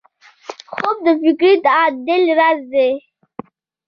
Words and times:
خوب 0.73 0.97
د 1.05 1.07
فکري 1.23 1.53
تعادل 1.65 2.23
راز 2.39 2.59
دی 2.71 2.89